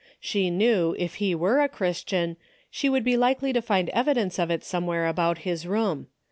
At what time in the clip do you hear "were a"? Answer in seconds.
1.35-1.69